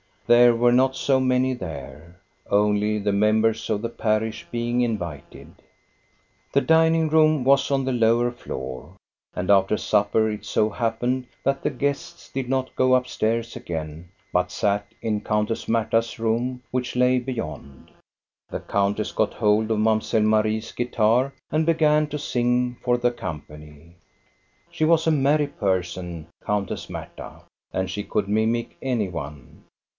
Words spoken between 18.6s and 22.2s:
countess got hold of Mamselle Marie's guitar and began to